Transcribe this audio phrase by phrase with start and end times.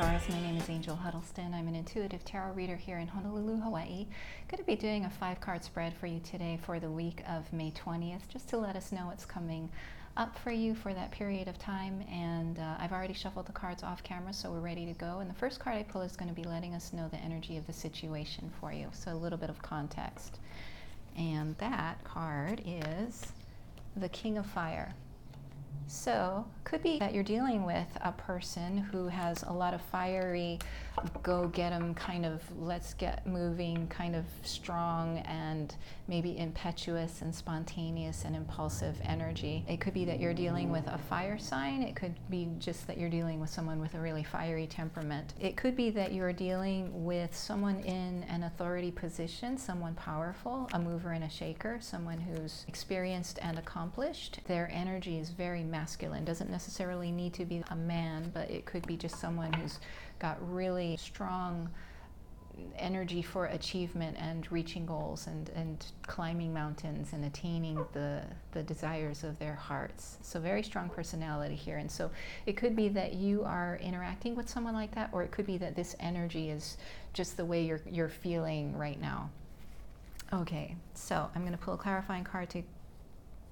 [0.00, 0.30] Taurus.
[0.30, 1.52] My name is Angel Huddleston.
[1.52, 4.06] I'm an intuitive tarot reader here in Honolulu, Hawaii.
[4.48, 7.52] Going to be doing a five card spread for you today for the week of
[7.52, 9.68] May 20th, just to let us know what's coming
[10.16, 12.02] up for you for that period of time.
[12.10, 15.18] And uh, I've already shuffled the cards off camera, so we're ready to go.
[15.18, 17.58] And the first card I pull is going to be letting us know the energy
[17.58, 20.38] of the situation for you, so a little bit of context.
[21.14, 23.26] And that card is
[23.96, 24.94] the King of Fire.
[25.86, 30.60] So, could be that you're dealing with a person who has a lot of fiery,
[31.22, 35.74] go get them kind of let's get moving, kind of strong and
[36.08, 39.64] maybe impetuous and spontaneous and impulsive energy.
[39.68, 41.82] It could be that you're dealing with a fire sign.
[41.82, 45.34] It could be just that you're dealing with someone with a really fiery temperament.
[45.40, 50.78] It could be that you're dealing with someone in an authority position, someone powerful, a
[50.78, 54.40] mover and a shaker, someone who's experienced and accomplished.
[54.46, 56.24] Their energy is very masculine.
[56.24, 59.78] Doesn't necessarily need to be a man, but it could be just someone who's
[60.18, 61.70] got really strong
[62.76, 69.24] energy for achievement and reaching goals and, and climbing mountains and attaining the, the desires
[69.24, 70.18] of their hearts.
[70.22, 71.78] So, very strong personality here.
[71.78, 72.10] And so,
[72.46, 75.58] it could be that you are interacting with someone like that, or it could be
[75.58, 76.76] that this energy is
[77.12, 79.30] just the way you're, you're feeling right now.
[80.32, 82.62] Okay, so I'm going to pull a clarifying card to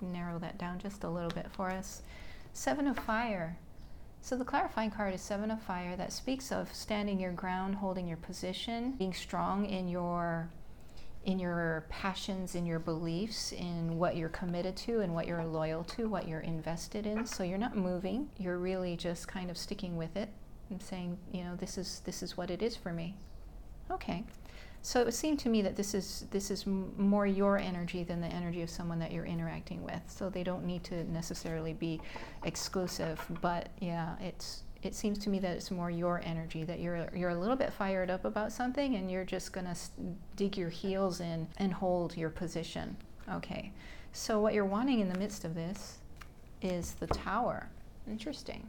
[0.00, 2.02] narrow that down just a little bit for us.
[2.52, 3.58] Seven of Fire.
[4.20, 8.06] So the clarifying card is Seven of Fire that speaks of standing your ground, holding
[8.06, 10.50] your position, being strong in your
[11.24, 15.84] in your passions, in your beliefs, in what you're committed to and what you're loyal
[15.84, 17.26] to, what you're invested in.
[17.26, 18.30] So you're not moving.
[18.38, 20.30] You're really just kind of sticking with it
[20.70, 23.16] and saying, you know, this is this is what it is for me.
[23.90, 24.24] Okay.
[24.82, 28.28] So it seemed to me that this is this is more your energy than the
[28.28, 30.00] energy of someone that you're interacting with.
[30.06, 32.00] So they don't need to necessarily be
[32.44, 37.08] exclusive, but yeah, it's it seems to me that it's more your energy that you're
[37.14, 39.76] you're a little bit fired up about something and you're just going to
[40.36, 42.96] dig your heels in and hold your position.
[43.32, 43.72] Okay.
[44.12, 45.98] So what you're wanting in the midst of this
[46.62, 47.68] is the tower.
[48.08, 48.66] Interesting.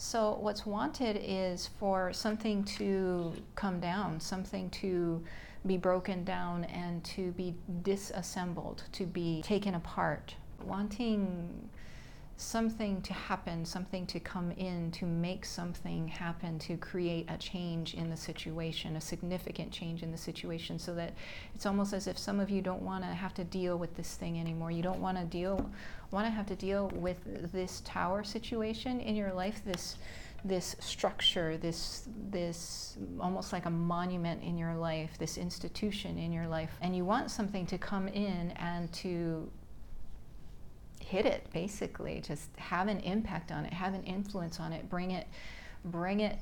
[0.00, 5.24] So, what's wanted is for something to come down, something to
[5.66, 10.36] be broken down and to be disassembled, to be taken apart.
[10.64, 11.68] Wanting
[12.40, 17.94] something to happen, something to come in, to make something happen, to create a change
[17.94, 21.14] in the situation, a significant change in the situation, so that
[21.54, 24.14] it's almost as if some of you don't want to have to deal with this
[24.14, 24.70] thing anymore.
[24.70, 25.68] You don't want to deal,
[26.12, 27.16] want to have to deal with
[27.52, 29.96] this tower situation in your life, this
[30.44, 36.46] this structure, this this almost like a monument in your life, this institution in your
[36.46, 39.50] life, and you want something to come in and to
[41.08, 45.12] hit it basically just have an impact on it have an influence on it bring
[45.12, 45.26] it
[45.84, 46.38] bring it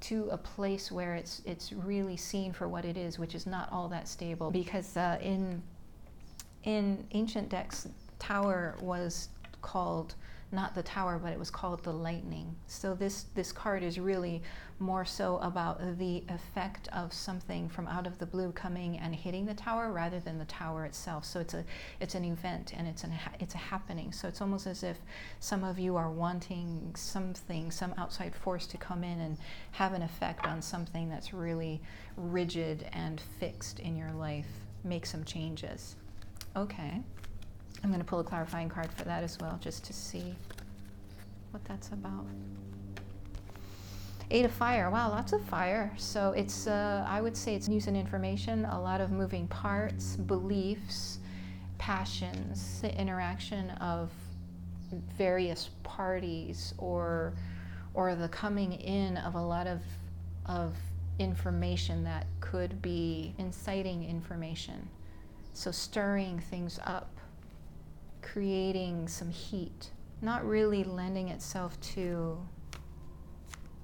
[0.00, 3.70] to a place where it's it's really seen for what it is which is not
[3.72, 4.50] all that stable.
[4.50, 5.62] Because uh, in
[6.64, 9.28] in ancient decks tower was
[9.62, 10.14] called
[10.50, 12.56] not the tower, but it was called the lightning.
[12.66, 14.42] So this this card is really
[14.78, 19.44] more so about the effect of something from out of the blue coming and hitting
[19.44, 21.24] the tower rather than the tower itself.
[21.24, 21.64] So it's a
[22.00, 24.12] it's an event and it's an it's a happening.
[24.12, 24.98] So it's almost as if
[25.40, 29.36] some of you are wanting something, some outside force to come in and
[29.72, 31.82] have an effect on something that's really
[32.16, 34.48] rigid and fixed in your life.
[34.82, 35.96] Make some changes.
[36.56, 37.02] Okay.
[37.82, 40.34] I'm going to pull a clarifying card for that as well, just to see
[41.52, 42.26] what that's about.
[44.30, 44.90] Eight of fire.
[44.90, 45.92] Wow, lots of fire.
[45.96, 50.16] So it's, uh, I would say it's news and information, a lot of moving parts,
[50.16, 51.18] beliefs,
[51.78, 54.10] passions, the interaction of
[55.16, 57.34] various parties or
[57.94, 59.80] or the coming in of a lot of
[60.46, 60.74] of
[61.18, 64.88] information that could be inciting information.
[65.52, 67.10] So stirring things up
[68.22, 72.38] creating some heat, not really lending itself to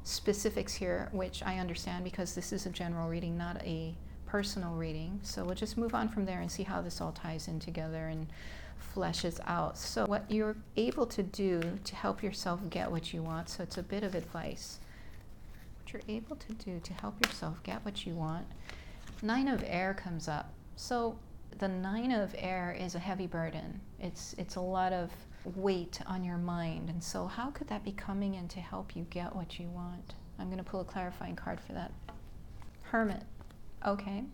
[0.04, 3.94] specifics here, which I understand because this is a general reading, not a
[4.26, 5.20] personal reading.
[5.22, 8.08] So we'll just move on from there and see how this all ties in together
[8.08, 8.26] and
[8.94, 9.78] fleshes out.
[9.78, 13.78] So, what you're able to do to help yourself get what you want, so it's
[13.78, 14.78] a bit of advice.
[15.82, 18.46] What you're able to do to help yourself get what you want.
[19.22, 20.52] Nine of air comes up.
[20.76, 21.19] So,
[21.58, 23.80] the nine of air is a heavy burden.
[24.00, 25.10] It's it's a lot of
[25.56, 26.90] weight on your mind.
[26.90, 30.14] And so how could that be coming in to help you get what you want?
[30.38, 31.92] I'm going to pull a clarifying card for that.
[32.82, 33.22] Hermit.
[33.86, 34.24] Okay.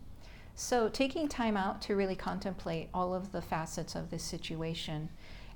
[0.55, 5.09] So taking time out to really contemplate all of the facets of this situation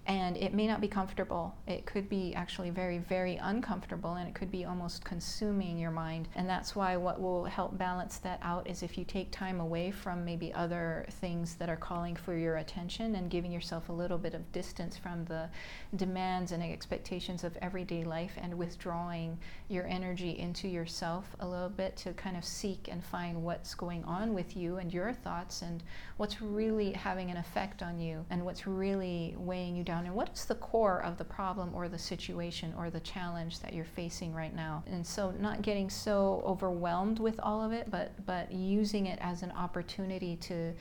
[0.07, 1.55] and it may not be comfortable.
[1.67, 6.27] It could be actually very, very uncomfortable, and it could be almost consuming your mind.
[6.35, 9.89] And that's why what will help balance that out is if you take time away
[9.89, 14.19] from maybe other things that are calling for your attention and giving yourself a little
[14.19, 15.49] bit of distance from the
[15.95, 21.95] demands and expectations of everyday life and withdrawing your energy into yourself a little bit
[21.97, 25.81] to kind of seek and find what's going on with you and your thoughts and
[26.17, 30.15] what's really having an effect on you and what's really weighing you down down and
[30.15, 33.85] what is the core of the problem or the situation or the challenge that you're
[33.85, 34.83] facing right now.
[34.87, 39.41] And so not getting so overwhelmed with all of it, but but using it as
[39.41, 40.73] an opportunity to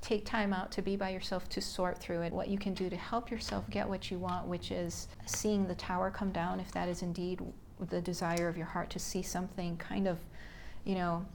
[0.00, 2.88] take time out to be by yourself to sort through it what you can do
[2.88, 6.70] to help yourself get what you want which is seeing the tower come down if
[6.70, 7.40] that is indeed
[7.90, 10.20] the desire of your heart to see something kind of
[10.84, 11.26] you know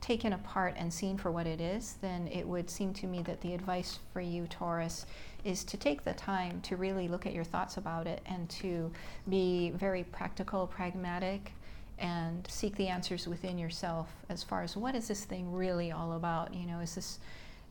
[0.00, 3.40] taken apart and seen for what it is, then it would seem to me that
[3.40, 5.06] the advice for you, Taurus,
[5.44, 8.90] is to take the time to really look at your thoughts about it and to
[9.28, 11.52] be very practical, pragmatic,
[11.98, 16.12] and seek the answers within yourself as far as what is this thing really all
[16.12, 16.54] about?
[16.54, 17.18] You know, is this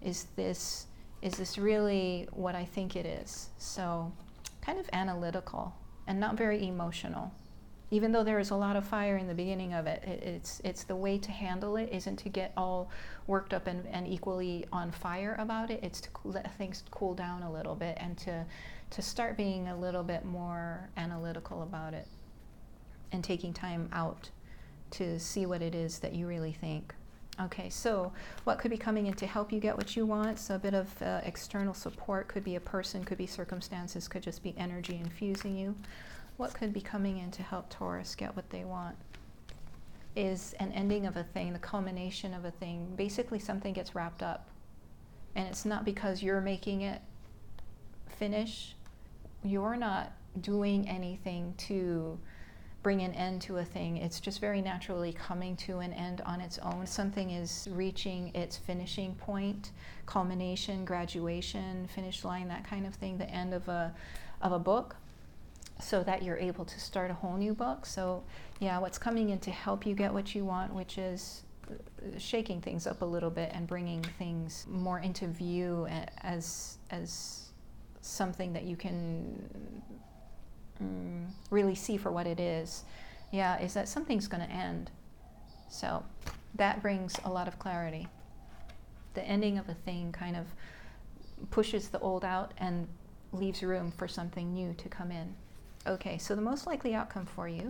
[0.02, 0.88] is this
[1.22, 3.50] is this really what I think it is?
[3.58, 4.12] So
[4.62, 5.74] kind of analytical
[6.08, 7.32] and not very emotional
[7.90, 10.62] even though there is a lot of fire in the beginning of it, it, it's
[10.64, 12.90] it's the way to handle it isn't to get all
[13.28, 15.80] worked up and, and equally on fire about it.
[15.82, 18.46] It's to let things cool down a little bit and to
[18.90, 22.08] to start being a little bit more analytical about it
[23.12, 24.30] and taking time out
[24.92, 26.94] to see what it is that you really think.
[27.40, 28.12] Okay, so
[28.46, 30.40] what could be coming in to help you get what you want?
[30.40, 34.24] So a bit of uh, external support could be a person, could be circumstances, could
[34.24, 35.76] just be energy infusing you
[36.38, 38.96] what could be coming in to help Taurus get what they want
[40.16, 42.94] is an ending of a thing, the culmination of a thing.
[42.96, 44.48] Basically, something gets wrapped up.
[45.36, 47.02] And it's not because you're making it
[48.08, 48.76] finish,
[49.44, 50.12] you're not
[50.42, 52.18] doing anything to
[52.82, 53.98] bring an end to a thing.
[53.98, 56.88] It's just very naturally coming to an end on its own.
[56.88, 59.72] Something is reaching its finishing point,
[60.06, 63.94] culmination, graduation, finish line, that kind of thing, the end of a
[64.42, 64.96] of a book
[65.80, 67.86] so that you're able to start a whole new book.
[67.86, 68.24] So,
[68.60, 72.62] yeah, what's coming in to help you get what you want, which is uh, shaking
[72.62, 75.88] things up a little bit and bringing things more into view
[76.22, 77.50] as as
[78.02, 79.82] something that you can
[80.82, 82.84] mm, really see for what it is.
[83.32, 84.90] Yeah, is that something's going to end.
[85.70, 86.04] So,
[86.56, 88.08] that brings a lot of clarity.
[89.14, 90.46] The ending of a thing kind of
[91.52, 92.88] pushes the old out and
[93.34, 95.36] leaves room for something new to come in.
[95.88, 97.66] Okay, so the most likely outcome for you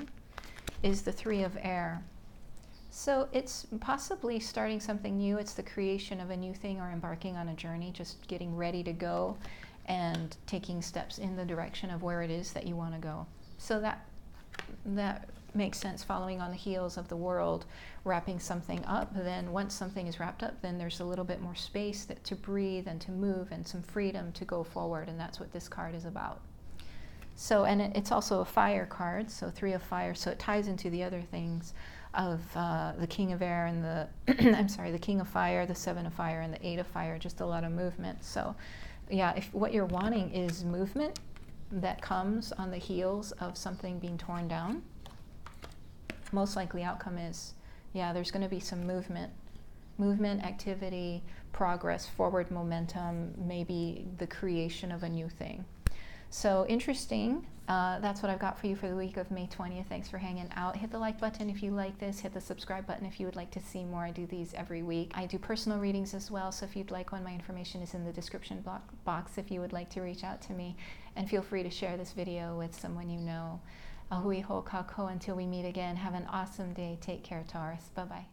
[0.81, 2.03] is the three of air.
[2.89, 5.37] So it's possibly starting something new.
[5.37, 8.81] It's the creation of a new thing or embarking on a journey, just getting ready
[8.83, 9.37] to go
[9.85, 13.27] and taking steps in the direction of where it is that you want to go.
[13.59, 14.05] So that
[14.85, 17.65] that makes sense following on the heels of the world
[18.03, 21.55] wrapping something up then once something is wrapped up then there's a little bit more
[21.55, 25.39] space that, to breathe and to move and some freedom to go forward and that's
[25.39, 26.41] what this card is about
[27.39, 30.67] so, and it, it's also a fire card, so three of fire, so it ties
[30.67, 31.75] into the other things
[32.15, 34.07] of uh, the King of Air and the,
[34.57, 37.19] I'm sorry, the King of Fire, the Seven of Fire, and the Eight of Fire,
[37.19, 38.23] just a lot of movement.
[38.23, 38.55] So,
[39.11, 41.19] yeah, if what you're wanting is movement
[41.71, 44.81] that comes on the heels of something being torn down,
[46.31, 47.53] most likely outcome is,
[47.93, 49.31] yeah, there's going to be some movement
[49.99, 55.65] movement, activity, progress, forward momentum, maybe the creation of a new thing.
[56.29, 57.45] So interesting.
[57.67, 59.87] Uh, that's what I've got for you for the week of May 20th.
[59.87, 60.77] Thanks for hanging out.
[60.77, 62.19] Hit the like button if you like this.
[62.19, 64.05] Hit the subscribe button if you would like to see more.
[64.05, 65.11] I do these every week.
[65.15, 68.05] I do personal readings as well, so if you'd like one, my information is in
[68.05, 68.63] the description
[69.03, 70.77] box if you would like to reach out to me.
[71.17, 73.59] And feel free to share this video with someone you know.
[74.11, 75.97] Ahui ho kako until we meet again.
[75.97, 76.97] Have an awesome day.
[77.01, 77.89] Take care, Taurus.
[77.93, 78.25] Bye bye.